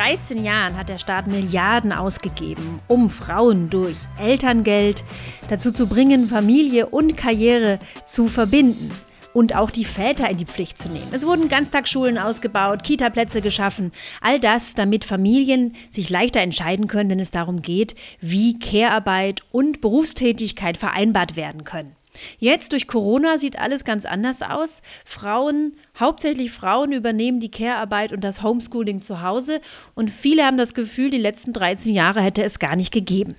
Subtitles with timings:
[0.00, 5.04] 13 Jahren hat der Staat Milliarden ausgegeben, um Frauen durch Elterngeld
[5.50, 8.90] dazu zu bringen, Familie und Karriere zu verbinden
[9.34, 11.08] und auch die Väter in die Pflicht zu nehmen.
[11.12, 13.92] Es wurden Ganztagsschulen ausgebaut, Kitaplätze geschaffen,
[14.22, 19.82] all das, damit Familien sich leichter entscheiden können, wenn es darum geht, wie Care-Arbeit und
[19.82, 21.94] Berufstätigkeit vereinbart werden können.
[22.38, 24.82] Jetzt durch Corona sieht alles ganz anders aus.
[25.04, 29.60] Frauen, hauptsächlich Frauen, übernehmen die Care-Arbeit und das Homeschooling zu Hause
[29.94, 33.36] und viele haben das Gefühl, die letzten 13 Jahre hätte es gar nicht gegeben.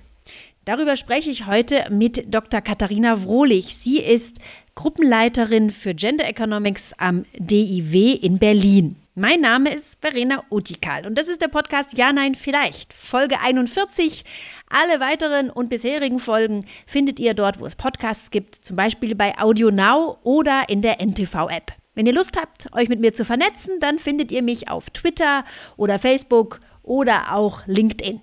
[0.64, 2.60] Darüber spreche ich heute mit Dr.
[2.60, 3.76] Katharina Wrohlich.
[3.76, 4.38] Sie ist
[4.76, 9.01] Gruppenleiterin für Gender Economics am DIW in Berlin.
[9.14, 14.24] Mein Name ist Verena Utikal und das ist der Podcast Ja, Nein, Vielleicht, Folge 41.
[14.70, 19.38] Alle weiteren und bisherigen Folgen findet ihr dort, wo es Podcasts gibt, zum Beispiel bei
[19.38, 21.74] Audio Now oder in der NTV-App.
[21.94, 25.44] Wenn ihr Lust habt, euch mit mir zu vernetzen, dann findet ihr mich auf Twitter
[25.76, 28.22] oder Facebook oder auch LinkedIn.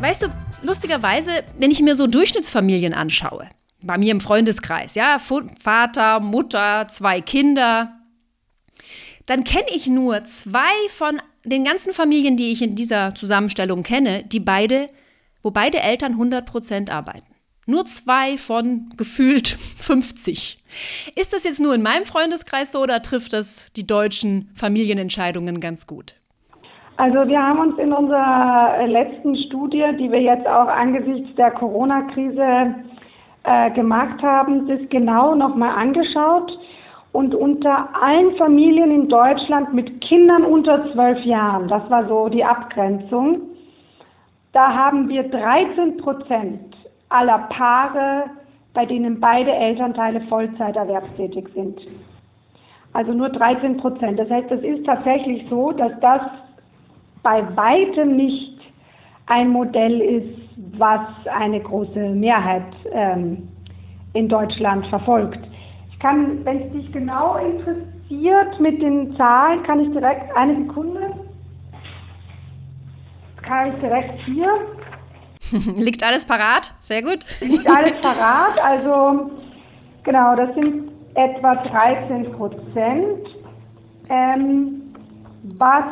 [0.00, 0.28] Weißt du,
[0.68, 3.48] lustigerweise, wenn ich mir so Durchschnittsfamilien anschaue,
[3.82, 7.92] bei mir im Freundeskreis, ja, Vater, Mutter, zwei Kinder,
[9.26, 14.24] dann kenne ich nur zwei von den ganzen Familien, die ich in dieser Zusammenstellung kenne,
[14.24, 14.88] die beide,
[15.42, 17.26] wo beide Eltern 100 Prozent arbeiten.
[17.66, 20.58] Nur zwei von gefühlt 50.
[21.14, 25.86] Ist das jetzt nur in meinem Freundeskreis so oder trifft das die deutschen Familienentscheidungen ganz
[25.86, 26.14] gut?
[26.98, 32.74] Also wir haben uns in unserer letzten Studie, die wir jetzt auch angesichts der Corona-Krise
[33.44, 36.58] äh, gemacht haben, das genau nochmal angeschaut.
[37.12, 42.44] Und unter allen Familien in Deutschland mit Kindern unter zwölf Jahren, das war so die
[42.44, 43.42] Abgrenzung,
[44.52, 46.74] da haben wir 13 Prozent
[47.10, 48.24] aller Paare,
[48.74, 51.80] bei denen beide Elternteile Vollzeiterwerbstätig sind.
[52.92, 54.18] Also nur 13 Prozent.
[54.18, 56.22] Das heißt, es ist tatsächlich so, dass das
[57.22, 58.58] bei weitem nicht
[59.26, 63.48] ein Modell ist, was eine große Mehrheit ähm,
[64.14, 65.40] in Deutschland verfolgt.
[65.90, 71.14] Ich kann, wenn es dich genau interessiert mit den Zahlen, kann ich direkt eine Sekunde.
[73.42, 74.50] Kann ich direkt hier.
[75.76, 76.72] Liegt alles parat?
[76.80, 77.24] Sehr gut.
[77.40, 78.58] Liegt alles parat.
[78.62, 79.30] Also
[80.04, 83.28] genau, das sind etwa 13 Prozent.
[84.10, 84.94] Ähm,
[85.58, 85.84] was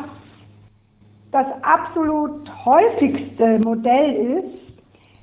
[1.31, 4.61] das absolut häufigste Modell ist,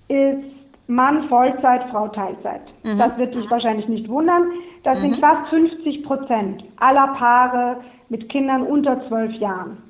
[0.08, 0.54] ist
[0.86, 2.62] Mann Vollzeit, Frau Teilzeit.
[2.82, 2.98] Mhm.
[2.98, 4.52] Das wird dich wahrscheinlich nicht wundern.
[4.82, 5.02] Das mhm.
[5.02, 7.76] sind fast 50 Prozent aller Paare
[8.10, 9.82] mit Kindern unter zwölf Jahren.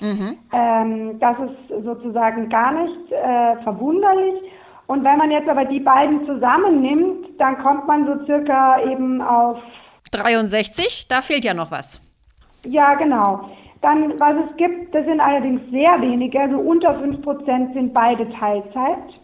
[0.00, 0.36] Mhm.
[0.52, 4.34] Ähm, das ist sozusagen gar nicht äh, verwunderlich.
[4.86, 9.58] Und wenn man jetzt aber die beiden zusammennimmt, dann kommt man so circa eben auf
[10.12, 11.08] 63.
[11.08, 12.00] Da fehlt ja noch was.
[12.64, 13.50] Ja, genau.
[13.80, 19.20] Dann, was es gibt, das sind allerdings sehr wenige, also unter 5% sind beide Teilzeit.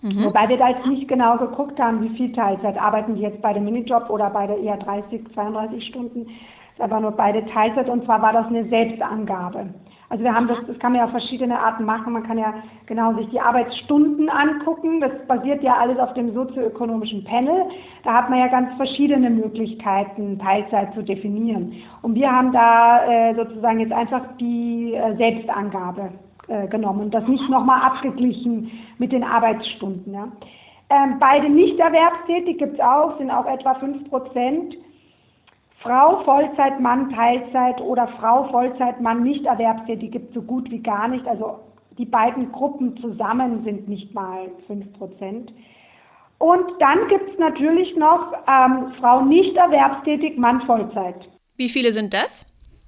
[0.00, 0.26] Mhm.
[0.26, 3.52] Wobei wir da jetzt nicht genau geguckt haben, wie viel Teilzeit arbeiten die jetzt bei
[3.52, 6.26] dem Minijob oder beide eher 30, 32 Stunden.
[6.26, 6.34] Das
[6.76, 9.66] ist aber nur beide Teilzeit und zwar war das eine Selbstangabe.
[10.10, 12.14] Also wir haben das, das kann man ja auf verschiedene Arten machen.
[12.14, 12.54] Man kann ja
[12.86, 15.00] genau sich die Arbeitsstunden angucken.
[15.00, 17.64] Das basiert ja alles auf dem sozioökonomischen Panel.
[18.04, 21.74] Da hat man ja ganz verschiedene Möglichkeiten, Teilzeit zu definieren.
[22.00, 26.10] Und wir haben da äh, sozusagen jetzt einfach die äh, Selbstangabe
[26.48, 30.14] äh, genommen und das nicht nochmal abgeglichen mit den Arbeitsstunden.
[30.14, 30.28] Ja.
[30.88, 34.74] Ähm, beide nicht erwerbstätig gibt es auch, sind auch etwa fünf Prozent.
[35.82, 40.82] Frau Vollzeit, Mann Teilzeit oder Frau Vollzeit, Mann nicht erwerbstätig gibt es so gut wie
[40.82, 41.26] gar nicht.
[41.26, 41.60] Also
[41.96, 45.52] die beiden Gruppen zusammen sind nicht mal 5 Prozent.
[46.38, 51.16] Und dann gibt es natürlich noch ähm, Frau nicht erwerbstätig, Mann Vollzeit.
[51.56, 52.44] Wie viele sind das?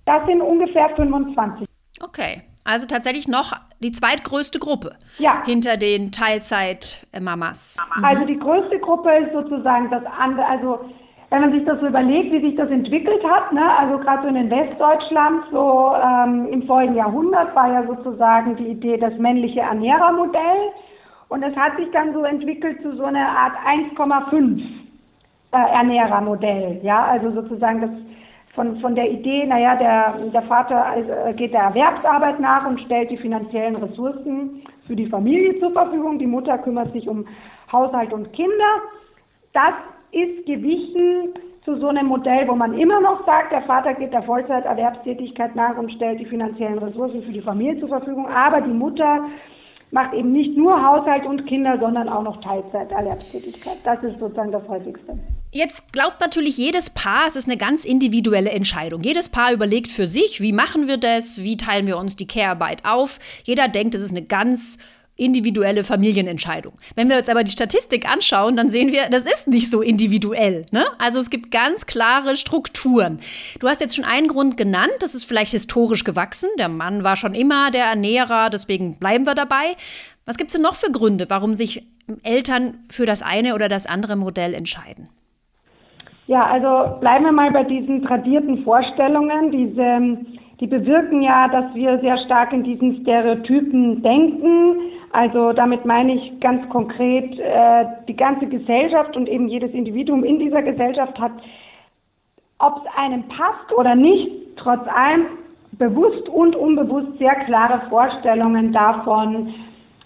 [0.07, 1.67] Das sind ungefähr 25.
[2.03, 5.45] Okay, also tatsächlich noch die zweitgrößte Gruppe ja.
[5.45, 7.77] hinter den Teilzeit-Mamas.
[7.97, 8.05] Mhm.
[8.05, 10.85] Also die größte Gruppe ist sozusagen das andere, also
[11.31, 14.29] wenn man sich das so überlegt, wie sich das entwickelt hat, ne, also gerade so
[14.29, 20.73] in Westdeutschland, so ähm, im vorigen Jahrhundert war ja sozusagen die Idee das männliche Ernährermodell.
[21.29, 24.61] Und es hat sich dann so entwickelt zu so einer Art 1,5
[25.53, 27.91] äh, Ernährermodell, ja, also sozusagen das
[28.55, 33.09] von, von der Idee, naja, der, der Vater äh, geht der Erwerbsarbeit nach und stellt
[33.09, 37.25] die finanziellen Ressourcen für die Familie zur Verfügung, die Mutter kümmert sich um
[37.71, 38.83] Haushalt und Kinder.
[39.53, 39.75] Das
[40.13, 41.35] ist gewichen
[41.65, 45.77] zu so einem Modell, wo man immer noch sagt, der Vater geht der Vollzeiterwerbstätigkeit nach
[45.77, 49.27] und stellt die finanziellen Ressourcen für die Familie zur Verfügung, aber die Mutter
[49.91, 53.79] macht eben nicht nur Haushalt und Kinder, sondern auch noch Teilzeiterwerbstätigkeit.
[53.85, 55.19] Das ist sozusagen das häufigste.
[55.53, 59.03] Jetzt glaubt natürlich jedes Paar, es ist eine ganz individuelle Entscheidung.
[59.03, 62.85] Jedes Paar überlegt für sich, wie machen wir das, wie teilen wir uns die Care-Arbeit
[62.85, 63.19] auf.
[63.43, 64.79] Jeder denkt, es ist eine ganz
[65.21, 66.73] individuelle Familienentscheidung.
[66.97, 70.67] Wenn wir uns aber die Statistik anschauen, dann sehen wir, das ist nicht so individuell.
[70.73, 70.85] Ne?
[70.99, 73.21] Also es gibt ganz klare Strukturen.
[73.61, 76.49] Du hast jetzt schon einen Grund genannt, das ist vielleicht historisch gewachsen.
[76.59, 79.77] Der Mann war schon immer der Ernährer, deswegen bleiben wir dabei.
[80.27, 81.87] Was gibt es denn noch für Gründe, warum sich
[82.23, 85.09] Eltern für das eine oder das andere Modell entscheiden?
[86.27, 89.51] Ja, also bleiben wir mal bei diesen tradierten Vorstellungen.
[89.51, 90.25] Diese,
[90.61, 94.77] die bewirken ja, dass wir sehr stark in diesen Stereotypen denken.
[95.13, 100.39] Also damit meine ich ganz konkret, äh, die ganze Gesellschaft und eben jedes Individuum in
[100.39, 101.33] dieser Gesellschaft hat,
[102.59, 105.27] ob es einem passt oder nicht, trotz allem
[105.73, 109.53] bewusst und unbewusst sehr klare Vorstellungen davon,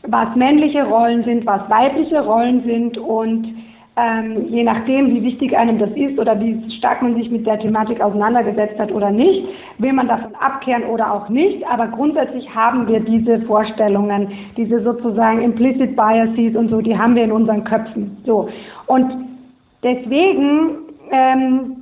[0.07, 3.65] was männliche Rollen sind, was weibliche Rollen sind und
[3.97, 7.61] ähm, je nachdem, wie wichtig einem das ist oder wie stark man sich mit der
[7.61, 9.47] Thematik auseinandergesetzt hat oder nicht,
[9.79, 11.65] will man davon abkehren oder auch nicht.
[11.69, 17.23] Aber grundsätzlich haben wir diese Vorstellungen, diese sozusagen implicit biases und so, die haben wir
[17.23, 18.17] in unseren Köpfen.
[18.27, 18.49] So
[18.87, 19.13] und
[19.85, 20.79] deswegen
[21.13, 21.77] ähm,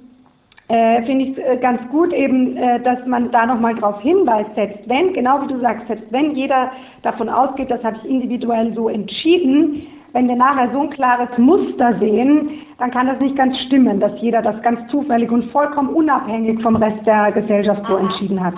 [0.68, 4.86] äh, finde ich es ganz gut eben, äh, dass man da nochmal drauf hinweist, selbst
[4.86, 6.72] wenn, genau wie du sagst, selbst wenn jeder
[7.02, 11.98] davon ausgeht, das habe ich individuell so entschieden, wenn wir nachher so ein klares Muster
[11.98, 16.60] sehen, dann kann das nicht ganz stimmen, dass jeder das ganz zufällig und vollkommen unabhängig
[16.62, 18.54] vom Rest der Gesellschaft so entschieden hat.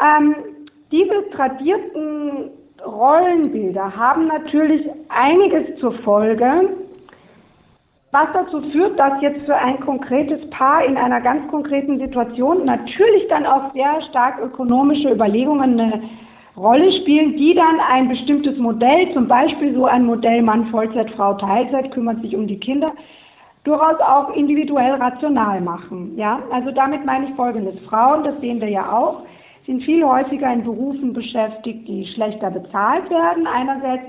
[0.00, 0.34] Ähm,
[0.92, 2.50] diese tradierten
[2.84, 6.70] Rollenbilder haben natürlich einiges zur Folge,
[8.12, 13.28] was dazu führt, dass jetzt für ein konkretes Paar in einer ganz konkreten Situation natürlich
[13.28, 16.02] dann auch sehr stark ökonomische Überlegungen eine
[16.56, 21.34] Rolle spielen, die dann ein bestimmtes Modell, zum Beispiel so ein Modell Mann Vollzeit, Frau
[21.34, 22.92] Teilzeit, kümmert sich um die Kinder,
[23.64, 26.16] durchaus auch individuell rational machen.
[26.16, 27.78] Ja, also damit meine ich Folgendes.
[27.88, 29.22] Frauen, das sehen wir ja auch,
[29.66, 33.46] sind viel häufiger in Berufen beschäftigt, die schlechter bezahlt werden.
[33.46, 34.04] Einerseits,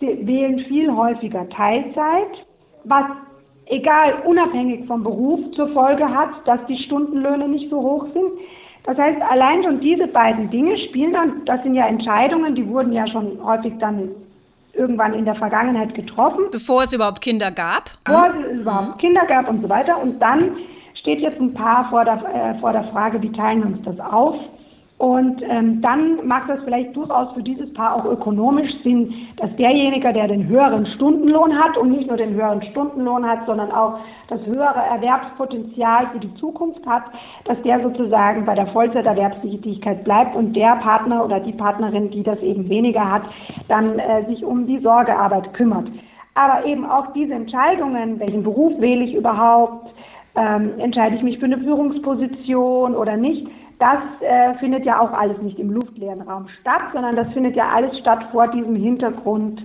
[0.00, 2.46] sie wählen viel häufiger Teilzeit,
[2.84, 3.04] was
[3.66, 8.32] egal, unabhängig vom Beruf zur Folge hat, dass die Stundenlöhne nicht so hoch sind.
[8.84, 12.92] Das heißt, allein schon diese beiden Dinge spielen dann, das sind ja Entscheidungen, die wurden
[12.92, 14.10] ja schon häufig dann
[14.72, 16.44] irgendwann in der Vergangenheit getroffen.
[16.50, 17.90] Bevor es überhaupt Kinder gab?
[18.04, 20.00] Bevor es überhaupt Kinder gab und so weiter.
[20.00, 20.56] Und dann
[21.00, 24.00] steht jetzt ein Paar vor der, äh, vor der Frage, wie teilen wir uns das
[24.00, 24.36] auf?
[25.00, 30.12] Und ähm, dann macht das vielleicht durchaus für dieses Paar auch ökonomisch Sinn, dass derjenige,
[30.12, 33.98] der den höheren Stundenlohn hat und nicht nur den höheren Stundenlohn hat, sondern auch
[34.28, 37.04] das höhere Erwerbspotenzial für die Zukunft hat,
[37.46, 42.38] dass der sozusagen bei der Vollzeiterwerbstätigkeit bleibt und der Partner oder die Partnerin, die das
[42.40, 43.22] eben weniger hat,
[43.68, 45.88] dann äh, sich um die Sorgearbeit kümmert.
[46.34, 49.94] Aber eben auch diese Entscheidungen, welchen Beruf wähle ich überhaupt,
[50.36, 53.48] ähm, entscheide ich mich für eine Führungsposition oder nicht,
[53.80, 57.68] das äh, findet ja auch alles nicht im luftleeren Raum statt, sondern das findet ja
[57.74, 59.60] alles statt vor diesem Hintergrund,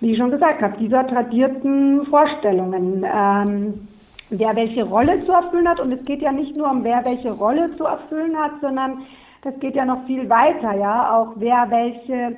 [0.00, 3.04] wie ich schon gesagt habe, dieser tradierten Vorstellungen.
[3.04, 3.88] Ähm,
[4.30, 5.80] wer welche Rolle zu erfüllen hat.
[5.80, 9.02] Und es geht ja nicht nur um wer welche Rolle zu erfüllen hat, sondern
[9.42, 12.36] das geht ja noch viel weiter, ja, auch wer welche,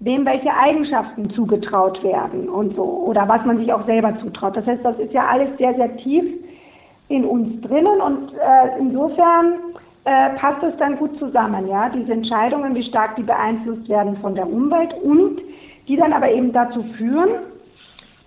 [0.00, 4.56] wem welche Eigenschaften zugetraut werden und so, oder was man sich auch selber zutraut.
[4.56, 6.24] Das heißt, das ist ja alles sehr, sehr tief
[7.08, 9.75] in uns drinnen und äh, insofern
[10.06, 14.36] äh, passt es dann gut zusammen, ja, diese Entscheidungen, wie stark die beeinflusst werden von
[14.36, 15.40] der Umwelt und
[15.88, 17.30] die dann aber eben dazu führen,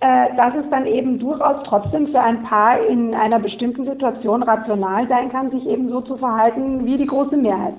[0.02, 5.08] äh, dass es dann eben durchaus trotzdem für ein Paar in einer bestimmten Situation rational
[5.08, 7.76] sein kann, sich eben so zu verhalten wie die große Mehrheit.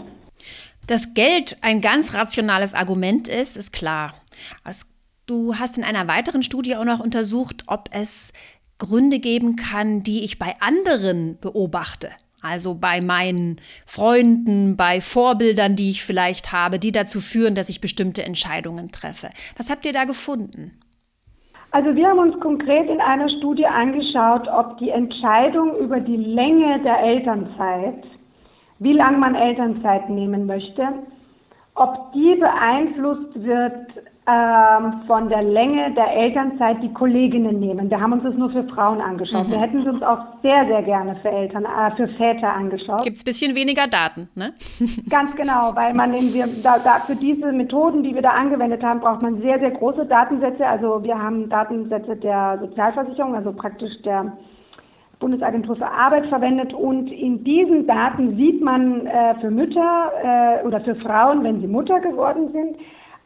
[0.86, 4.14] Dass Geld ein ganz rationales Argument ist, ist klar.
[5.26, 8.32] Du hast in einer weiteren Studie auch noch untersucht, ob es
[8.78, 12.08] Gründe geben kann, die ich bei anderen beobachte.
[12.42, 13.56] Also bei meinen
[13.86, 19.28] Freunden, bei Vorbildern, die ich vielleicht habe, die dazu führen, dass ich bestimmte Entscheidungen treffe.
[19.56, 20.80] Was habt ihr da gefunden?
[21.72, 26.80] Also wir haben uns konkret in einer Studie angeschaut, ob die Entscheidung über die Länge
[26.82, 28.02] der Elternzeit,
[28.80, 30.88] wie lange man Elternzeit nehmen möchte,
[31.74, 33.86] ob die beeinflusst wird
[35.06, 37.90] von der Länge der Elternzeit die Kolleginnen nehmen.
[37.90, 39.48] Wir haben uns das nur für Frauen angeschaut.
[39.48, 39.52] Mhm.
[39.52, 43.02] Wir hätten es uns auch sehr, sehr gerne für Eltern, äh, für Väter angeschaut.
[43.02, 44.52] Gibt es ein bisschen weniger Daten, ne?
[45.08, 48.82] Ganz genau, weil man in, wir, da, da, für diese Methoden, die wir da angewendet
[48.82, 50.66] haben, braucht man sehr, sehr große Datensätze.
[50.66, 54.32] Also wir haben Datensätze der Sozialversicherung, also praktisch der
[55.18, 60.80] Bundesagentur für Arbeit verwendet und in diesen Daten sieht man äh, für Mütter äh, oder
[60.80, 62.76] für Frauen, wenn sie Mutter geworden sind,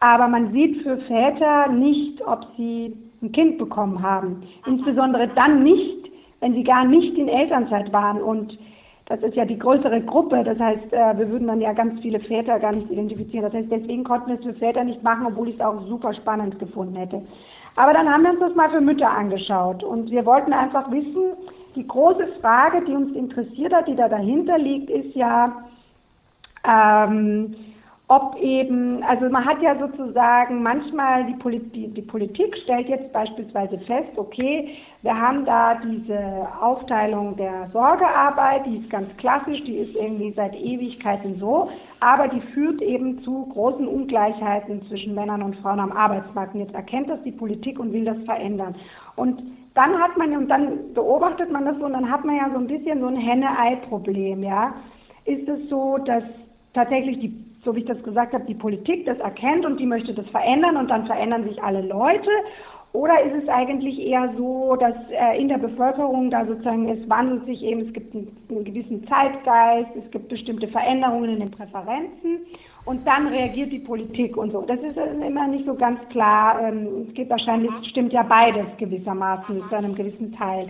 [0.01, 4.43] aber man sieht für Väter nicht, ob sie ein Kind bekommen haben.
[4.67, 6.11] Insbesondere dann nicht,
[6.41, 8.59] wenn sie gar nicht in Elternzeit waren und
[9.07, 12.21] das ist ja die größere Gruppe, das heißt, äh, wir würden dann ja ganz viele
[12.21, 13.45] Väter gar nicht identifizieren.
[13.45, 16.15] Das heißt, deswegen konnten wir es für Väter nicht machen, obwohl ich es auch super
[16.15, 17.23] spannend gefunden hätte.
[17.77, 21.33] Aber dann haben wir uns das mal für Mütter angeschaut und wir wollten einfach wissen,
[21.75, 25.65] die große Frage, die uns interessiert hat, die da dahinter liegt, ist ja,
[26.65, 27.55] ähm,
[28.09, 33.79] ob eben, also man hat ja sozusagen manchmal die, Politik, die Politik stellt jetzt beispielsweise
[33.79, 39.95] fest, okay, wir haben da diese Aufteilung der Sorgearbeit, die ist ganz klassisch, die ist
[39.95, 41.71] irgendwie seit Ewigkeiten so,
[42.01, 46.55] aber die führt eben zu großen Ungleichheiten zwischen Männern und Frauen am Arbeitsmarkt.
[46.55, 48.75] Und jetzt erkennt das die Politik und will das verändern.
[49.17, 49.43] Und
[49.75, 52.59] dann hat man, und dann beobachtet man das so, und dann hat man ja so
[52.59, 54.75] ein bisschen so ein Henne-Ei-Problem, ja.
[55.25, 56.23] Ist es so, dass
[56.75, 60.15] tatsächlich die so wie ich das gesagt habe, die Politik das erkennt und die möchte
[60.15, 62.31] das verändern und dann verändern sich alle Leute?
[62.95, 67.45] Oder ist es eigentlich eher so, dass äh, in der Bevölkerung da sozusagen es wandelt
[67.45, 72.47] sich eben, es gibt einen, gewissen Zeitgeist, es gibt bestimmte Veränderungen in den Präferenzen
[72.85, 74.63] und dann reagiert die Politik und so.
[74.63, 76.61] Das ist immer nicht so ganz klar.
[76.63, 80.69] Ähm, es geht wahrscheinlich, stimmt ja beides gewissermaßen zu einem gewissen Teil.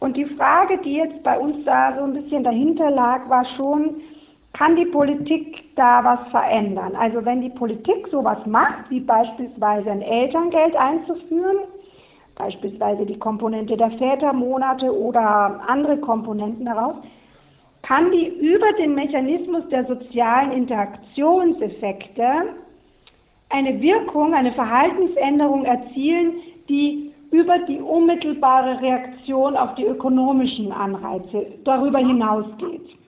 [0.00, 4.00] Und die Frage, die jetzt bei uns da so ein bisschen dahinter lag, war schon,
[4.52, 6.94] kann die Politik da was verändern?
[6.94, 11.58] Also wenn die Politik sowas macht, wie beispielsweise ein Elterngeld einzuführen,
[12.36, 16.96] beispielsweise die Komponente der Vätermonate oder andere Komponenten daraus,
[17.82, 22.24] kann die über den Mechanismus der sozialen Interaktionseffekte
[23.48, 26.34] eine Wirkung, eine Verhaltensänderung erzielen,
[26.68, 33.01] die über die unmittelbare Reaktion auf die ökonomischen Anreize darüber hinausgeht.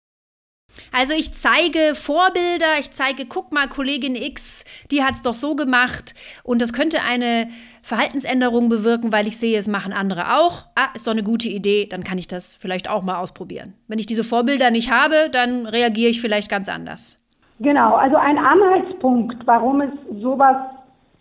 [0.92, 5.56] Also ich zeige Vorbilder, ich zeige, guck mal, Kollegin X, die hat es doch so
[5.56, 6.13] gemacht
[6.44, 7.48] und das könnte eine
[7.82, 10.65] Verhaltensänderung bewirken, weil ich sehe, es machen andere auch.
[10.75, 13.74] Ah, ist doch eine gute Idee, dann kann ich das vielleicht auch mal ausprobieren.
[13.88, 17.18] Wenn ich diese Vorbilder nicht habe, dann reagiere ich vielleicht ganz anders.
[17.60, 20.58] Genau, also ein Anhaltspunkt, warum es sowas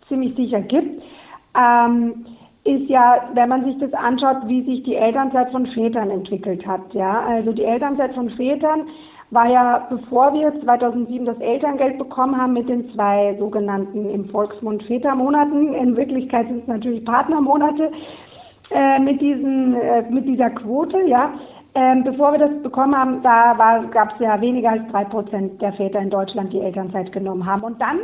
[0.07, 1.01] ziemlich sicher gibt,
[1.55, 2.25] ähm,
[2.63, 6.93] ist ja, wenn man sich das anschaut, wie sich die Elternzeit von Vätern entwickelt hat.
[6.93, 8.87] Ja, also die Elternzeit von Vätern
[9.33, 14.83] war ja, bevor wir 2007 das Elterngeld bekommen haben mit den zwei sogenannten im Volksmund
[14.83, 17.91] Vätermonaten, in Wirklichkeit sind es natürlich Partnermonate,
[18.71, 21.33] äh, mit, diesen, äh, mit dieser Quote, ja.
[21.75, 25.73] Ähm, bevor wir das bekommen haben, da gab es ja weniger als drei Prozent der
[25.73, 27.63] Väter in Deutschland, die Elternzeit genommen haben.
[27.63, 27.97] Und dann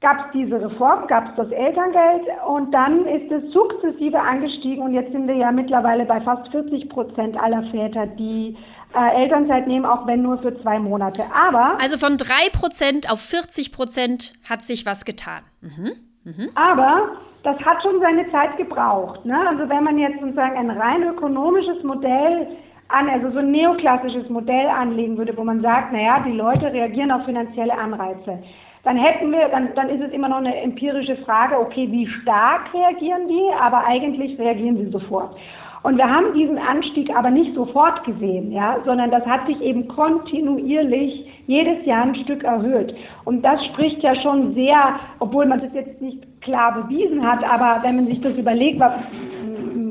[0.00, 4.94] gab es diese Reform, gab es das Elterngeld und dann ist es sukzessive angestiegen und
[4.94, 8.56] jetzt sind wir ja mittlerweile bei fast 40 Prozent aller Väter, die
[8.94, 11.24] äh, Elternzeit nehmen, auch wenn nur für zwei Monate.
[11.34, 15.42] Aber also von drei Prozent auf 40 Prozent hat sich was getan.
[15.62, 15.92] Mhm.
[16.24, 16.50] Mhm.
[16.54, 17.10] Aber
[17.42, 19.24] das hat schon seine Zeit gebraucht.
[19.24, 19.36] Ne?
[19.48, 22.46] Also wenn man jetzt sozusagen ein rein ökonomisches Modell
[22.88, 27.10] an, also so ein neoklassisches Modell anlegen würde, wo man sagt, naja, die Leute reagieren
[27.10, 28.42] auf finanzielle Anreize
[28.88, 32.72] dann hätten wir, dann, dann ist es immer noch eine empirische Frage, okay, wie stark
[32.72, 35.36] reagieren die, aber eigentlich reagieren sie sofort.
[35.82, 39.88] Und wir haben diesen Anstieg aber nicht sofort gesehen, ja, sondern das hat sich eben
[39.88, 42.96] kontinuierlich jedes Jahr ein Stück erhöht.
[43.26, 47.82] Und das spricht ja schon sehr, obwohl man das jetzt nicht klar bewiesen hat, aber
[47.82, 48.92] wenn man sich das überlegt, was,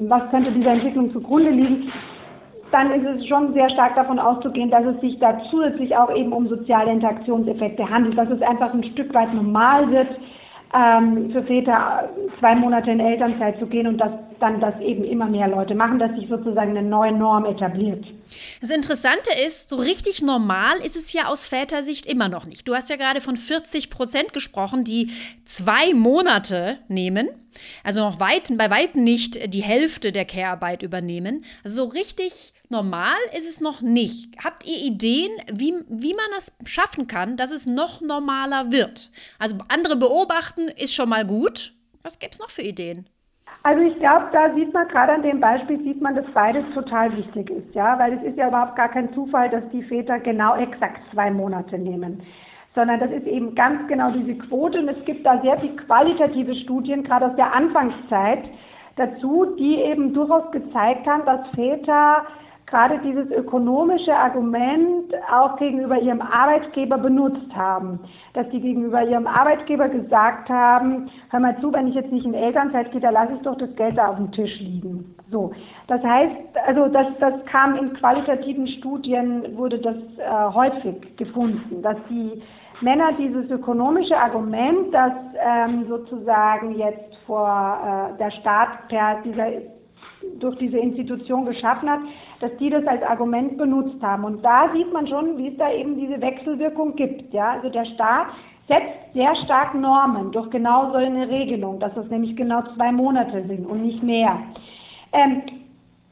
[0.07, 1.91] was könnte dieser Entwicklung zugrunde liegen,
[2.71, 6.33] dann ist es schon sehr stark davon auszugehen, dass es sich da zusätzlich auch eben
[6.33, 10.09] um soziale Interaktionseffekte handelt, dass es einfach ein Stück weit normal wird,
[10.74, 12.09] ähm, für Väter
[12.39, 15.97] zwei Monate in Elternzeit zu gehen und dass dann das eben immer mehr Leute machen,
[15.97, 18.05] dass sich sozusagen eine neue Norm etabliert.
[18.62, 22.67] Das Interessante ist, so richtig normal ist es ja aus Vätersicht immer noch nicht.
[22.67, 25.12] Du hast ja gerade von 40 Prozent gesprochen, die
[25.45, 27.29] zwei Monate nehmen,
[27.83, 31.45] also noch weit, bei weitem nicht die Hälfte der Care-Arbeit übernehmen.
[31.63, 34.36] Also so richtig Normal ist es noch nicht.
[34.43, 39.09] Habt ihr Ideen, wie, wie man das schaffen kann, dass es noch normaler wird?
[39.39, 41.74] Also andere beobachten ist schon mal gut.
[42.03, 43.07] Was gibt es noch für Ideen?
[43.63, 47.15] Also ich glaube, da sieht man gerade an dem Beispiel, sieht man, dass beides total
[47.17, 50.55] wichtig ist, ja, weil es ist ja überhaupt gar kein Zufall, dass die Väter genau
[50.55, 52.21] exakt zwei Monate nehmen,
[52.75, 56.55] sondern das ist eben ganz genau diese Quote und es gibt da sehr viele qualitative
[56.63, 58.45] Studien, gerade aus der Anfangszeit
[58.95, 62.25] dazu, die eben durchaus gezeigt haben, dass Väter
[62.67, 68.00] gerade dieses ökonomische Argument auch gegenüber ihrem Arbeitgeber benutzt haben.
[68.33, 72.33] Dass die gegenüber ihrem Arbeitgeber gesagt haben, hör mal zu, wenn ich jetzt nicht in
[72.33, 75.15] Elternzeit gehe, da lasse ich doch das Geld da auf dem Tisch liegen.
[75.31, 75.51] So.
[75.88, 81.97] Das heißt, also das, das kam in qualitativen Studien, wurde das äh, häufig gefunden, dass
[82.09, 82.41] die
[82.81, 89.76] Männer dieses ökonomische Argument, dass ähm, sozusagen jetzt vor äh, der Staat per dieser
[90.39, 92.00] durch diese Institution geschaffen hat,
[92.39, 94.24] dass die das als Argument benutzt haben.
[94.24, 97.34] Und da sieht man schon, wie es da eben diese Wechselwirkung gibt.
[97.34, 98.27] Ja, also der Staat
[98.67, 103.43] setzt sehr stark Normen durch genau so eine Regelung, dass das nämlich genau zwei Monate
[103.48, 104.38] sind und nicht mehr.
[105.13, 105.43] Ähm,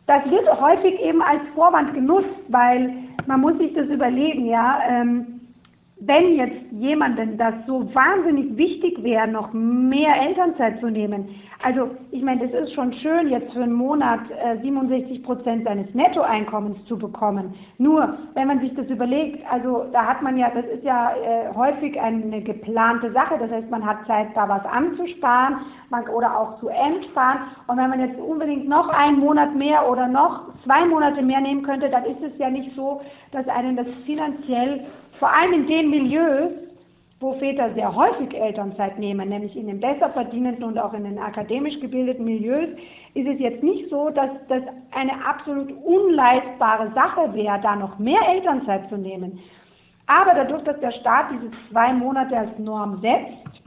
[0.08, 2.94] das wird häufig eben als Vorwand genutzt, weil
[3.26, 4.80] man muss sich das überlegen, ja.
[4.88, 5.35] Ähm,
[5.98, 11.30] wenn jetzt jemandem das so wahnsinnig wichtig wäre, noch mehr Elternzeit zu nehmen,
[11.66, 15.92] also ich meine, es ist schon schön, jetzt für einen Monat äh, 67 Prozent seines
[15.96, 17.56] Nettoeinkommens zu bekommen.
[17.80, 21.56] Nur, wenn man sich das überlegt, also da hat man ja, das ist ja äh,
[21.56, 23.38] häufig eine geplante Sache.
[23.40, 25.58] Das heißt, man hat Zeit, da was anzusparen
[25.90, 27.40] man, oder auch zu entsparen.
[27.66, 31.64] Und wenn man jetzt unbedingt noch einen Monat mehr oder noch zwei Monate mehr nehmen
[31.64, 34.86] könnte, dann ist es ja nicht so, dass einen das finanziell
[35.20, 36.52] vor allem in den Milieus,
[37.20, 41.18] wo Väter sehr häufig Elternzeit nehmen, nämlich in den besser verdienenden und auch in den
[41.18, 42.70] akademisch gebildeten Milieus,
[43.14, 48.22] ist es jetzt nicht so, dass das eine absolut unleistbare Sache wäre, da noch mehr
[48.28, 49.40] Elternzeit zu nehmen.
[50.08, 53.62] Aber dadurch, dass der Staat diese zwei Monate als Norm setzt,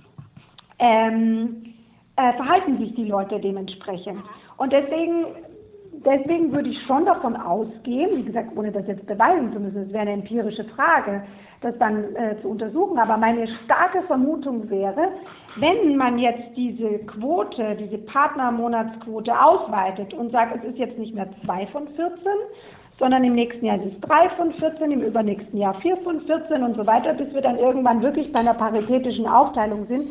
[0.78, 1.74] ähm,
[2.16, 4.20] äh, verhalten sich die Leute dementsprechend.
[4.58, 5.24] Und deswegen
[6.04, 9.92] deswegen würde ich schon davon ausgehen, wie gesagt, ohne das jetzt beweisen zu müssen, es
[9.92, 11.22] wäre eine empirische Frage,
[11.60, 15.08] das dann äh, zu untersuchen, aber meine starke Vermutung wäre,
[15.56, 21.28] wenn man jetzt diese Quote, diese Partnermonatsquote ausweitet und sagt, es ist jetzt nicht mehr
[21.44, 22.16] zwei von 14,
[22.98, 26.62] sondern im nächsten Jahr ist es drei von 14, im übernächsten Jahr vier von 14
[26.62, 30.10] und so weiter, bis wir dann irgendwann wirklich bei einer paritätischen Aufteilung sind,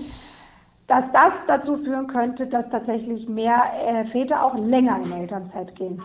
[0.88, 6.02] dass das dazu führen könnte, dass tatsächlich mehr äh, Väter auch länger in Elternzeit gehen.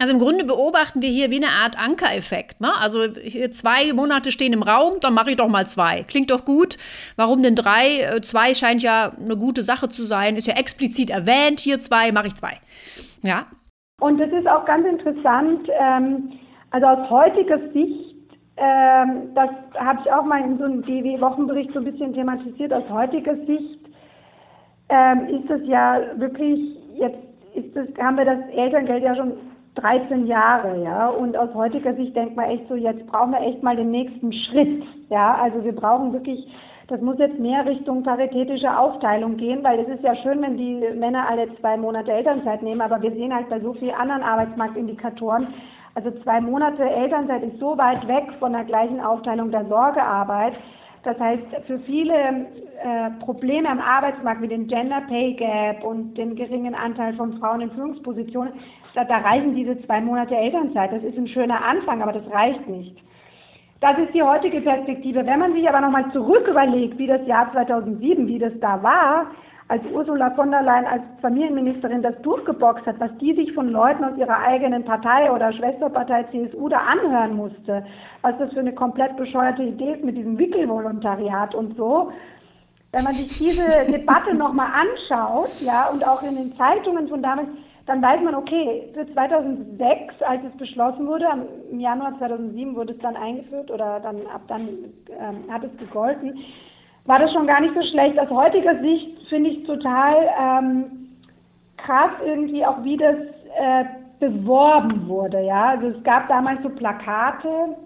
[0.00, 2.60] Also im Grunde beobachten wir hier wie eine Art Ankereffekt.
[2.60, 2.68] Ne?
[2.80, 6.02] Also hier zwei Monate stehen im Raum, dann mache ich doch mal zwei.
[6.02, 6.76] Klingt doch gut.
[7.16, 8.00] Warum denn drei?
[8.00, 10.34] Äh, zwei scheint ja eine gute Sache zu sein.
[10.34, 11.60] Ist ja explizit erwähnt.
[11.60, 12.58] Hier zwei, mache ich zwei.
[13.22, 13.46] Ja.
[14.00, 15.68] Und das ist auch ganz interessant.
[15.80, 16.32] Ähm,
[16.70, 18.16] also aus heutiger Sicht,
[18.56, 22.72] ähm, das habe ich auch mal in so einem DW-Wochenbericht so ein bisschen thematisiert.
[22.72, 23.83] Aus heutiger Sicht
[24.88, 27.18] ähm, ist es ja wirklich, jetzt
[27.54, 29.32] ist das, haben wir das Elterngeld ja schon
[29.76, 33.62] 13 Jahre, ja, und aus heutiger Sicht denkt man echt so, jetzt brauchen wir echt
[33.62, 36.46] mal den nächsten Schritt, ja, also wir brauchen wirklich,
[36.88, 40.80] das muss jetzt mehr Richtung paritätische Aufteilung gehen, weil es ist ja schön, wenn die
[40.96, 45.48] Männer alle zwei Monate Elternzeit nehmen, aber wir sehen halt bei so vielen anderen Arbeitsmarktindikatoren,
[45.96, 50.54] also zwei Monate Elternzeit ist so weit weg von der gleichen Aufteilung der Sorgearbeit,
[51.04, 56.34] das heißt, für viele äh, Probleme am Arbeitsmarkt wie den Gender Pay Gap und den
[56.34, 58.54] geringen Anteil von Frauen in Führungspositionen,
[58.94, 60.92] da, da reichen diese zwei Monate Elternzeit.
[60.92, 62.96] Das ist ein schöner Anfang, aber das reicht nicht.
[63.80, 65.26] Das ist die heutige Perspektive.
[65.26, 69.26] Wenn man sich aber nochmal zurück überlegt, wie das Jahr 2007, wie das da war,
[69.68, 74.04] als Ursula von der Leyen als Familienministerin das durchgeboxt hat, was die sich von Leuten
[74.04, 77.84] aus ihrer eigenen Partei oder Schwesterpartei CSU da anhören musste,
[78.20, 82.12] was das für eine komplett bescheuerte Idee ist mit diesem Wickelvolontariat und so.
[82.92, 87.48] Wenn man sich diese Debatte nochmal anschaut, ja, und auch in den Zeitungen von damals,
[87.86, 91.26] dann weiß man, okay, für 2006, als es beschlossen wurde,
[91.70, 94.68] im Januar 2007 wurde es dann eingeführt oder dann ab dann
[95.08, 96.38] ähm, hat es gegolten,
[97.06, 98.18] war das schon gar nicht so schlecht.
[98.18, 101.08] Aus heutiger Sicht finde ich total ähm,
[101.76, 103.16] krass irgendwie auch, wie das
[103.58, 103.84] äh,
[104.20, 105.40] beworben wurde.
[105.40, 107.76] Ja, also es gab damals so Plakate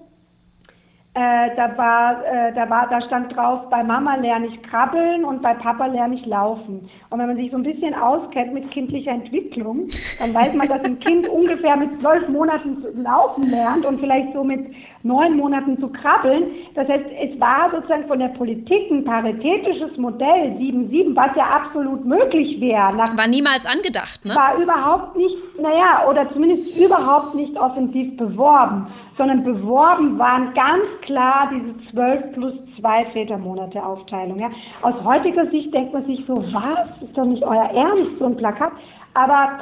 [1.19, 5.43] äh, da war, äh, da war, da stand drauf, bei Mama lerne ich krabbeln und
[5.43, 6.89] bei Papa lerne ich laufen.
[7.11, 9.89] Und wenn man sich so ein bisschen auskennt mit kindlicher Entwicklung,
[10.21, 14.33] dann weiß man, dass ein Kind ungefähr mit zwölf Monaten zu laufen lernt und vielleicht
[14.33, 14.65] so mit
[15.03, 16.53] neun Monaten zu krabbeln.
[16.77, 22.05] Das heißt, es war sozusagen von der Politik ein paritätisches Modell 7-7, was ja absolut
[22.05, 22.97] möglich wäre.
[22.97, 24.37] War niemals angedacht, ne?
[24.37, 28.87] War überhaupt nicht, naja, oder zumindest überhaupt nicht offensiv beworben
[29.19, 34.39] sondern beworben waren ganz klar diese 12 plus 2 Vätermonate Aufteilung.
[34.39, 34.51] Ja.
[34.83, 38.37] Aus heutiger Sicht denkt man sich so, was, ist doch nicht euer Ernst, so ein
[38.37, 38.73] Plakat.
[39.15, 39.59] Aber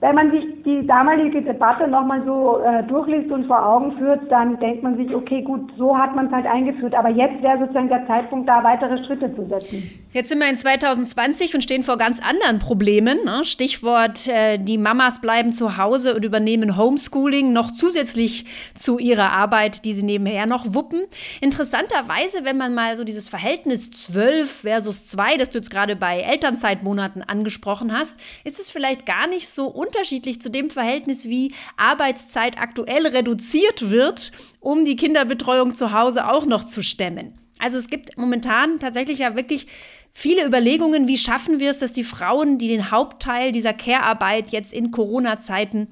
[0.00, 4.58] wenn man sich die damalige Debatte nochmal so äh, durchliest und vor Augen führt, dann
[4.60, 6.94] denkt man sich, okay, gut, so hat man es halt eingeführt.
[6.94, 9.90] Aber jetzt wäre sozusagen der Zeitpunkt, da weitere Schritte zu setzen.
[10.12, 13.18] Jetzt sind wir in 2020 und stehen vor ganz anderen Problemen.
[13.24, 13.44] Ne?
[13.44, 19.84] Stichwort, äh, die Mamas bleiben zu Hause und übernehmen Homeschooling noch zusätzlich zu ihrer Arbeit,
[19.84, 21.06] die sie nebenher noch wuppen.
[21.40, 26.20] Interessanterweise, wenn man mal so dieses Verhältnis 12 versus 2, das du jetzt gerade bei
[26.20, 31.52] Elternzeitmonaten angesprochen hast, ist es vielleicht gar nicht so un unterschiedlich zu dem Verhältnis, wie
[31.76, 37.34] Arbeitszeit aktuell reduziert wird, um die Kinderbetreuung zu Hause auch noch zu stemmen.
[37.58, 39.66] Also es gibt momentan tatsächlich ja wirklich
[40.12, 44.72] viele Überlegungen, wie schaffen wir es, dass die Frauen, die den Hauptteil dieser Care-Arbeit jetzt
[44.72, 45.88] in Corona-Zeiten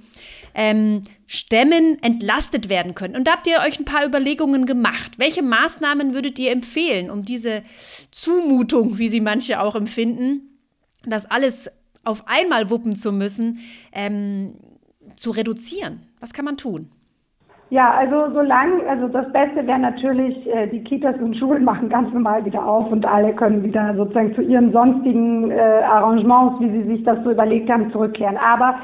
[0.55, 3.17] ähm, stemmen, entlastet werden können.
[3.17, 5.13] Und da habt ihr euch ein paar Überlegungen gemacht.
[5.19, 7.63] Welche Maßnahmen würdet ihr empfehlen, um diese
[8.11, 10.61] Zumutung, wie sie manche auch empfinden,
[11.05, 11.71] das alles
[12.07, 13.59] auf einmal wuppen zu müssen,
[13.93, 14.55] ähm,
[15.17, 16.01] zu reduzieren?
[16.21, 16.89] Was kann man tun?
[17.71, 22.13] Ja, also solange, also das Beste wäre natürlich, äh, die Kitas und Schulen machen ganz
[22.13, 26.85] normal wieder auf und alle können wieder sozusagen zu ihren sonstigen äh, Arrangements, wie sie
[26.85, 28.37] sich das so überlegt haben, zurückkehren.
[28.37, 28.77] Aber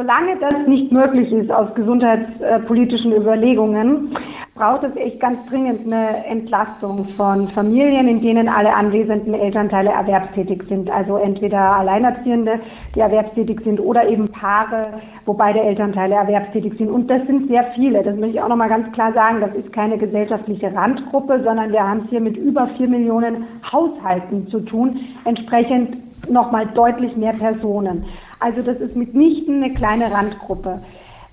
[0.00, 4.16] solange das nicht möglich ist aus gesundheitspolitischen Überlegungen,
[4.54, 10.62] braucht es echt ganz dringend eine Entlastung von Familien, in denen alle anwesenden Elternteile erwerbstätig
[10.70, 10.90] sind.
[10.90, 12.60] Also entweder Alleinerziehende,
[12.94, 16.90] die erwerbstätig sind, oder eben Paare, wo beide Elternteile erwerbstätig sind.
[16.90, 18.02] Und das sind sehr viele.
[18.02, 19.42] Das möchte ich auch nochmal ganz klar sagen.
[19.42, 24.48] Das ist keine gesellschaftliche Randgruppe, sondern wir haben es hier mit über vier Millionen Haushalten
[24.48, 24.98] zu tun.
[25.26, 25.98] Entsprechend
[26.30, 28.04] nochmal deutlich mehr Personen.
[28.40, 30.80] Also das ist mitnichten eine kleine Randgruppe.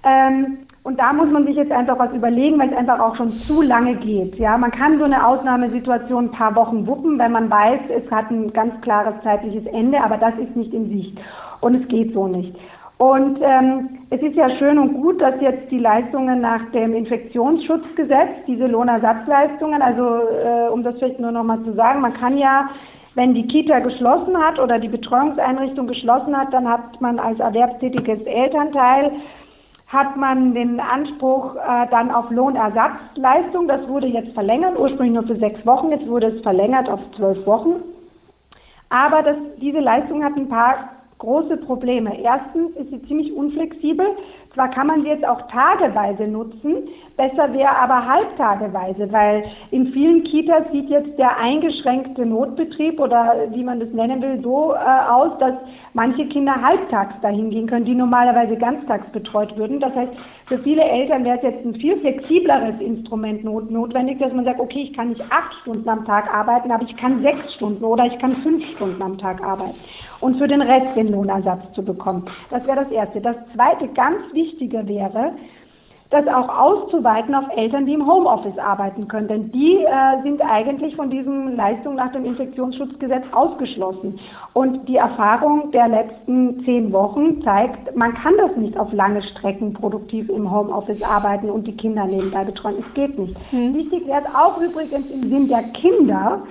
[0.04, 3.32] Ähm, und da muss man sich jetzt einfach was überlegen, weil es einfach auch schon
[3.32, 4.36] zu lange geht.
[4.36, 8.32] Ja, man kann so eine Ausnahmesituation ein paar Wochen wuppen, wenn man weiß, es hat
[8.32, 11.18] ein ganz klares zeitliches Ende, aber das ist nicht in Sicht.
[11.60, 12.56] Und es geht so nicht.
[12.98, 18.46] Und ähm, es ist ja schön und gut, dass jetzt die Leistungen nach dem Infektionsschutzgesetz,
[18.48, 22.70] diese Lohnersatzleistungen, also äh, um das vielleicht nur nochmal zu sagen, man kann ja,
[23.18, 28.22] wenn die Kita geschlossen hat oder die Betreuungseinrichtung geschlossen hat, dann hat man als erwerbstätiges
[28.22, 29.12] Elternteil
[29.88, 33.68] hat man den Anspruch äh, dann auf Lohnersatzleistung.
[33.68, 37.44] Das wurde jetzt verlängert, ursprünglich nur für sechs Wochen, jetzt wurde es verlängert auf zwölf
[37.48, 37.82] Wochen.
[38.90, 42.22] Aber das, diese Leistung hat ein paar große Probleme.
[42.22, 44.06] Erstens ist sie ziemlich unflexibel.
[44.58, 50.24] Zwar kann man sie jetzt auch tageweise nutzen, besser wäre aber halbtageweise, weil in vielen
[50.24, 55.38] Kitas sieht jetzt der eingeschränkte Notbetrieb oder wie man das nennen will, so äh, aus,
[55.38, 55.54] dass
[55.94, 59.80] manche Kinder halbtags dahin gehen können, die normalerweise ganztags betreut würden.
[59.80, 60.14] Das heißt,
[60.48, 64.60] für viele Eltern wäre es jetzt ein viel flexibleres Instrument not notwendig, dass man sagt,
[64.60, 68.06] okay, ich kann nicht acht Stunden am Tag arbeiten, aber ich kann sechs Stunden oder
[68.06, 69.78] ich kann fünf Stunden am Tag arbeiten
[70.20, 72.30] und für den Rest den Lohnersatz zu bekommen.
[72.50, 73.22] Das wäre das Erste.
[73.22, 75.34] Das Zweite, ganz Wichtige wäre,
[76.10, 79.28] das auch auszuweiten auf Eltern, die im Homeoffice arbeiten können.
[79.28, 84.20] Denn die äh, sind eigentlich von diesen Leistungen nach dem Infektionsschutzgesetz ausgeschlossen.
[84.54, 89.74] Und die Erfahrung der letzten zehn Wochen zeigt, man kann das nicht auf lange Strecken
[89.74, 92.78] produktiv im Homeoffice arbeiten und die Kinder nebenbei betreuen.
[92.80, 93.38] Es geht nicht.
[93.50, 93.74] Hm.
[93.74, 96.42] Wichtig wäre es auch übrigens im Sinn der Kinder,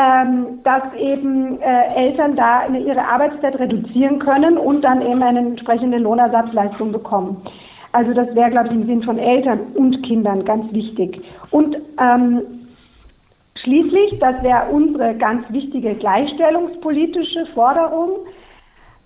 [0.00, 5.98] ähm, dass eben äh, Eltern da ihre Arbeitszeit reduzieren können und dann eben eine entsprechende
[5.98, 7.42] Lohnersatzleistung bekommen.
[7.92, 11.20] Also das wäre, glaube ich, im Sinn von Eltern und Kindern ganz wichtig.
[11.50, 12.40] Und ähm,
[13.62, 18.26] schließlich, das wäre unsere ganz wichtige gleichstellungspolitische Forderung,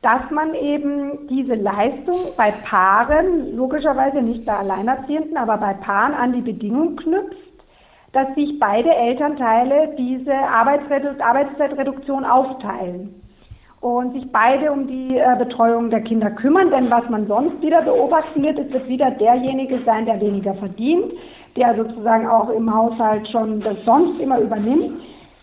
[0.03, 6.35] dass man eben diese Leistung bei Paaren, logischerweise nicht bei Alleinerziehenden, aber bei Paaren an
[6.35, 7.44] die Bedingung knüpft,
[8.15, 13.21] dass sich beide Elternteile diese Arbeitszeitreduktion aufteilen
[13.81, 16.71] und sich beide um die äh, Betreuung der Kinder kümmern.
[16.71, 21.13] Denn was man sonst wieder beobachten wird, es wird wieder derjenige sein, der weniger verdient,
[21.57, 24.91] der sozusagen auch im Haushalt schon das sonst immer übernimmt.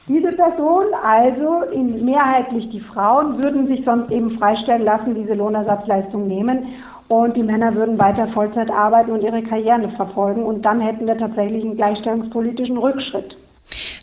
[0.08, 6.26] Diese Person, also in mehrheitlich die Frauen, würden sich sonst eben freistellen lassen, diese Lohnersatzleistung
[6.28, 6.68] nehmen
[7.12, 11.18] und die Männer würden weiter Vollzeit arbeiten und ihre Karriere verfolgen und dann hätten wir
[11.18, 13.36] tatsächlich einen gleichstellungspolitischen Rückschritt.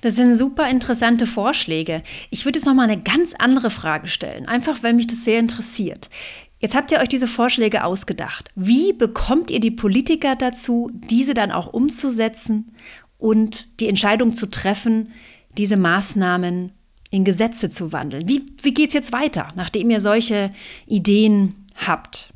[0.02, 2.02] Das sind super interessante Vorschläge.
[2.28, 5.38] Ich würde jetzt noch mal eine ganz andere Frage stellen, einfach weil mich das sehr
[5.38, 6.10] interessiert.
[6.58, 8.50] Jetzt habt ihr euch diese Vorschläge ausgedacht.
[8.54, 12.74] Wie bekommt ihr die Politiker dazu, diese dann auch umzusetzen
[13.16, 15.12] und die Entscheidung zu treffen,
[15.56, 16.72] diese Maßnahmen
[17.10, 18.28] in Gesetze zu wandeln?
[18.28, 20.50] Wie, wie geht es jetzt weiter, nachdem ihr solche
[20.86, 22.34] Ideen habt?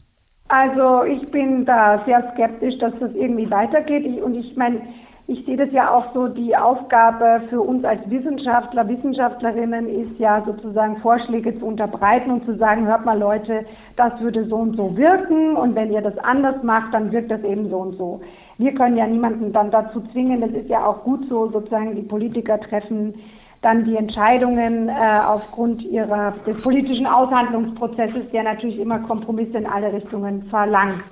[0.53, 4.05] Also ich bin da sehr skeptisch, dass das irgendwie weitergeht.
[4.05, 4.83] Ich, und ich meine,
[5.27, 10.43] ich sehe das ja auch so, die Aufgabe für uns als Wissenschaftler, Wissenschaftlerinnen ist ja
[10.45, 13.65] sozusagen Vorschläge zu unterbreiten und zu sagen, hört mal Leute,
[13.97, 17.43] das würde so und so wirken und wenn ihr das anders macht, dann wirkt das
[17.45, 18.21] eben so und so.
[18.59, 22.03] Wir können ja niemanden dann dazu zwingen, das ist ja auch gut so, sozusagen die
[22.03, 23.15] Politiker treffen
[23.62, 24.92] dann die Entscheidungen äh,
[25.27, 31.05] aufgrund ihrer, des politischen Aushandlungsprozesses, der natürlich immer Kompromisse in alle Richtungen verlangt.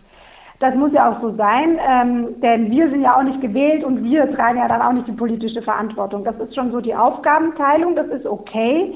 [0.59, 4.05] Das muss ja auch so sein, ähm, denn wir sind ja auch nicht gewählt und
[4.05, 6.23] wir tragen ja dann auch nicht die politische Verantwortung.
[6.23, 8.95] Das ist schon so die Aufgabenteilung, das ist okay.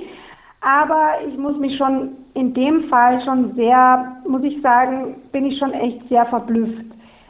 [0.60, 5.58] Aber ich muss mich schon in dem Fall schon sehr, muss ich sagen, bin ich
[5.58, 6.84] schon echt sehr verblüfft,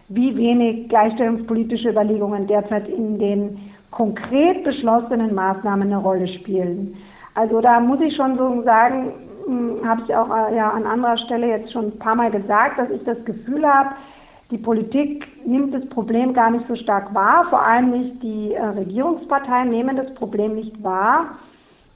[0.08, 6.96] wie wenig gleichstellungspolitische Überlegungen derzeit in den konkret beschlossenen Maßnahmen eine Rolle spielen.
[7.34, 9.12] Also da muss ich schon so sagen,
[9.46, 12.78] hm, habe ich auch äh, ja, an anderer Stelle jetzt schon ein paar Mal gesagt,
[12.78, 13.90] dass ich das Gefühl habe,
[14.50, 18.64] die Politik nimmt das Problem gar nicht so stark wahr, vor allem nicht die äh,
[18.64, 21.38] Regierungsparteien nehmen das Problem nicht wahr,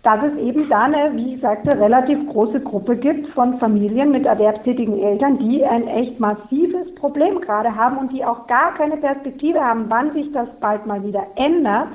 [0.02, 4.26] dass es eben da eine, wie ich sagte, relativ große Gruppe gibt von Familien mit
[4.26, 9.60] erwerbstätigen Eltern, die ein echt massives Problem gerade haben und die auch gar keine Perspektive
[9.60, 11.88] haben, wann sich das bald mal wieder ändert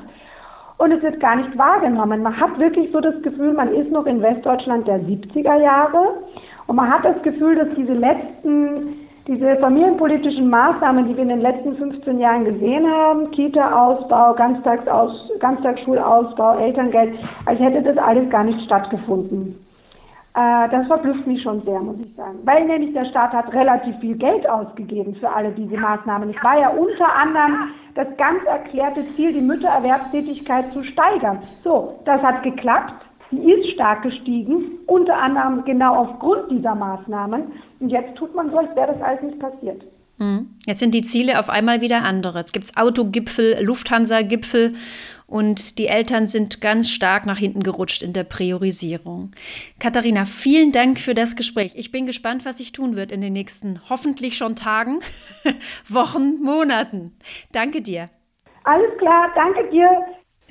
[0.78, 2.24] und es wird gar nicht wahrgenommen.
[2.24, 6.18] Man hat wirklich so das Gefühl, man ist noch in Westdeutschland der 70er Jahre
[6.68, 11.42] und man hat das Gefühl, dass diese letzten, diese familienpolitischen Maßnahmen, die wir in den
[11.42, 18.60] letzten 15 Jahren gesehen haben, Kita-Ausbau, Ganztagsaus, Ganztagsschulausbau, Elterngeld, als hätte das alles gar nicht
[18.66, 19.56] stattgefunden.
[20.36, 22.40] Äh, das verblüfft mich schon sehr, muss ich sagen.
[22.44, 26.30] Weil nämlich der Staat hat relativ viel Geld ausgegeben für alle diese Maßnahmen.
[26.30, 31.40] Es war ja unter anderem das ganz erklärte Ziel, die Müttererwerbstätigkeit zu steigern.
[31.64, 32.94] So, das hat geklappt.
[33.34, 37.52] Sie ist stark gestiegen, unter anderem genau aufgrund dieser Maßnahmen.
[37.80, 39.84] Und jetzt tut man so, als wäre das alles nicht passiert.
[40.20, 40.56] Hm.
[40.68, 42.40] Jetzt sind die Ziele auf einmal wieder andere.
[42.40, 44.76] Jetzt gibt es Autogipfel, Lufthansa-Gipfel
[45.26, 49.32] und die Eltern sind ganz stark nach hinten gerutscht in der Priorisierung.
[49.80, 51.74] Katharina, vielen Dank für das Gespräch.
[51.76, 55.00] Ich bin gespannt, was sich tun wird in den nächsten hoffentlich schon Tagen,
[55.90, 57.18] Wochen, Monaten.
[57.52, 58.10] Danke dir.
[58.64, 59.90] Alles klar, danke dir.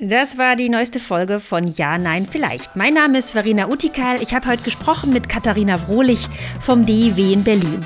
[0.05, 2.75] Das war die neueste Folge von Ja, Nein, Vielleicht.
[2.75, 4.21] Mein Name ist Verena Utikal.
[4.21, 6.27] Ich habe heute gesprochen mit Katharina Wrohlich
[6.59, 7.85] vom DIW in Berlin.